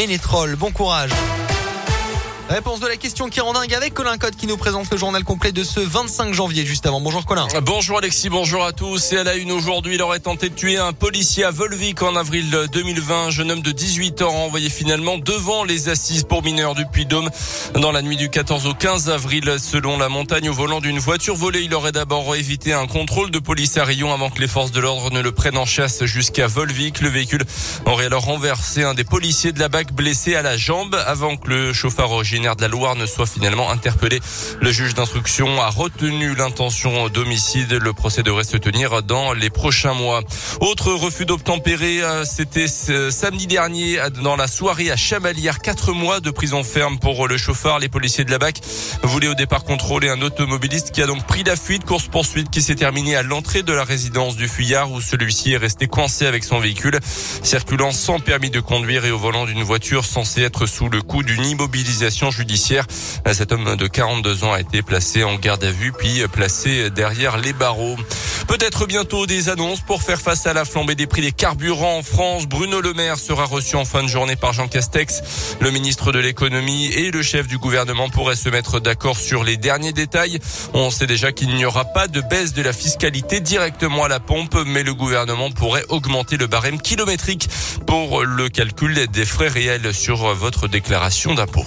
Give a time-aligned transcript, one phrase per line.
[0.00, 0.54] Ménétrol.
[0.54, 1.10] Bon courage.
[2.48, 5.22] Réponse de la question qui rend dingue avec Colin Code qui nous présente le journal
[5.22, 6.98] complet de ce 25 janvier juste avant.
[6.98, 7.46] Bonjour Colin.
[7.62, 9.12] Bonjour Alexis, bonjour à tous.
[9.12, 12.16] Et à la une aujourd'hui, il aurait tenté de tuer un policier à Volvic en
[12.16, 13.26] avril 2020.
[13.26, 17.28] Un jeune homme de 18 ans envoyé finalement devant les assises pour mineurs du Puy-Dôme.
[17.74, 21.36] Dans la nuit du 14 au 15 avril, selon la montagne, au volant d'une voiture
[21.36, 24.72] volée, il aurait d'abord évité un contrôle de police à Rion avant que les forces
[24.72, 27.02] de l'ordre ne le prennent en chasse jusqu'à Volvic.
[27.02, 27.44] Le véhicule
[27.84, 31.50] aurait alors renversé un des policiers de la BAC blessé à la jambe avant que
[31.50, 34.20] le chauffeur de la Loire ne soit finalement interpellé.
[34.60, 37.72] Le juge d'instruction a retenu l'intention d'homicide.
[37.72, 40.22] Le procès devrait se tenir dans les prochains mois.
[40.60, 45.58] Autre refus d'obtempérer, euh, c'était samedi dernier dans la soirée à Chamalières.
[45.58, 47.78] Quatre mois de prison ferme pour le chauffeur.
[47.78, 48.60] Les policiers de la BAC
[49.02, 51.84] voulaient au départ contrôler un automobiliste qui a donc pris la fuite.
[51.84, 55.58] Course poursuite qui s'est terminée à l'entrée de la résidence du fuyard où celui-ci est
[55.58, 56.98] resté coincé avec son véhicule,
[57.42, 61.22] circulant sans permis de conduire et au volant d'une voiture censée être sous le coup
[61.22, 62.86] d'une immobilisation judiciaire.
[63.32, 67.36] Cet homme de 42 ans a été placé en garde à vue puis placé derrière
[67.36, 67.96] les barreaux.
[68.48, 72.02] Peut-être bientôt des annonces pour faire face à la flambée des prix des carburants en
[72.02, 72.46] France.
[72.46, 75.56] Bruno Le Maire sera reçu en fin de journée par Jean Castex.
[75.60, 79.58] Le ministre de l'économie et le chef du gouvernement pourraient se mettre d'accord sur les
[79.58, 80.38] derniers détails.
[80.72, 84.20] On sait déjà qu'il n'y aura pas de baisse de la fiscalité directement à la
[84.20, 87.50] pompe, mais le gouvernement pourrait augmenter le barème kilométrique
[87.86, 91.66] pour le calcul des frais réels sur votre déclaration d'impôt.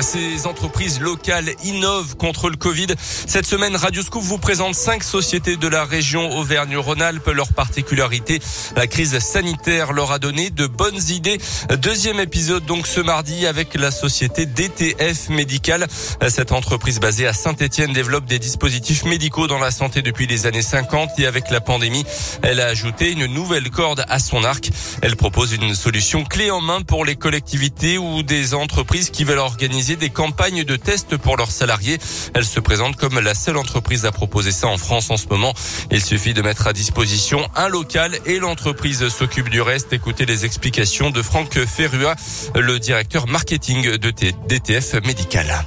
[0.00, 2.88] Ces entreprises locales innovent contre le Covid.
[2.98, 7.28] Cette semaine, Radio Scoop vous présente cinq sociétés de la région Auvergne-Rhône-Alpes.
[7.28, 8.40] Leur particularité,
[8.74, 11.38] la crise sanitaire leur a donné de bonnes idées.
[11.78, 15.86] Deuxième épisode donc ce mardi avec la société DTF Médical.
[16.28, 20.62] Cette entreprise basée à Saint-Etienne développe des dispositifs médicaux dans la santé depuis les années
[20.62, 22.04] 50 et avec la pandémie,
[22.42, 24.70] elle a ajouté une nouvelle corde à son arc.
[25.02, 29.38] Elle propose une solution clé en main pour les collectivités ou des entreprises qui veulent
[29.38, 31.98] organiser des campagnes de tests pour leurs salariés.
[32.34, 35.52] Elle se présente comme la seule entreprise à proposer ça en France en ce moment.
[35.90, 39.92] Il suffit de mettre à disposition un local et l'entreprise s'occupe du reste.
[39.92, 42.14] Écoutez les explications de Franck Ferrua,
[42.54, 45.64] le directeur marketing de DTF Médical.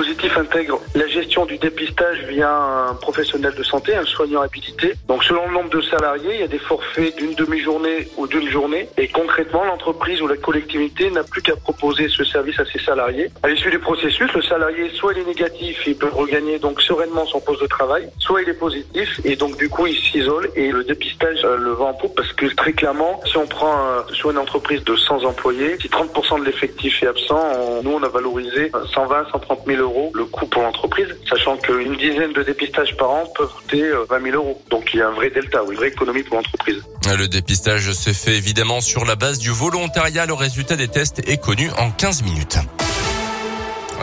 [0.00, 4.94] Dispositif intègre la gestion du dépistage via un professionnel de santé, un soignant habilité.
[5.08, 8.48] Donc selon le nombre de salariés, il y a des forfaits d'une demi-journée ou d'une
[8.48, 8.88] journée.
[8.96, 13.30] Et concrètement, l'entreprise ou la collectivité n'a plus qu'à proposer ce service à ses salariés.
[13.42, 17.26] À l'issue du processus, le salarié, soit il est négatif, il peut regagner donc sereinement
[17.26, 20.70] son poste de travail, soit il est positif et donc du coup il s'isole et
[20.72, 24.00] le dépistage euh, le vend en poupe parce que très clairement, si on prend euh,
[24.14, 28.08] sur une entreprise de 100 employés, si 30% de l'effectif est absent, nous on a
[28.08, 33.10] valorisé 120, 130 000 euros le coût pour l'entreprise, sachant qu'une dizaine de dépistages par
[33.10, 34.62] an peuvent coûter 20 euh, 000 euros.
[34.70, 36.82] Donc il y a un vrai delta, une vraie économie pour l'entreprise.
[37.06, 40.26] Le dépistage se fait évidemment sur la base du volontariat.
[40.26, 42.58] Le résultat des tests est connu en 15 minutes.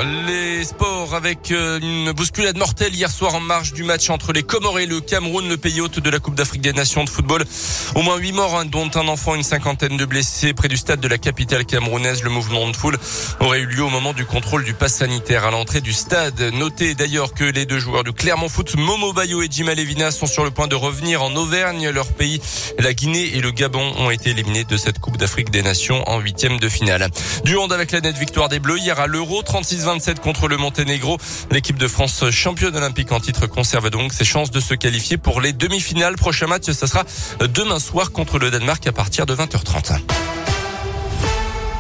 [0.04, 4.44] Les sports avec euh, une bousculade mortelle hier soir en marge du match entre les
[4.44, 7.44] Comores et le Cameroun, le pays hôte de la Coupe d'Afrique des Nations de football.
[7.96, 11.00] Au moins huit morts, hein, dont un enfant, une cinquantaine de blessés près du stade
[11.00, 12.22] de la capitale camerounaise.
[12.22, 12.98] Le mouvement de foule
[13.40, 16.40] aurait eu lieu au moment du contrôle du pass sanitaire à l'entrée du stade.
[16.54, 20.28] Notez d'ailleurs que les deux joueurs du Clermont Foot, Momo Bayo et Jim Alevina, sont
[20.28, 21.90] sur le point de revenir en Auvergne.
[21.90, 22.40] Leur pays,
[22.78, 26.20] la Guinée et le Gabon, ont été éliminés de cette Coupe d'Afrique des Nations en
[26.20, 27.08] huitième de finale.
[27.46, 30.58] Du hand avec la nette victoire des Bleus hier à l'Euro 36 27 contre le
[30.58, 31.18] Monténégro.
[31.50, 35.40] L'équipe de France championne olympique en titre conserve donc ses chances de se qualifier pour
[35.40, 36.18] les demi-finales.
[36.18, 37.06] Prochain match, ce sera
[37.54, 40.27] demain soir contre le Danemark à partir de 20h30.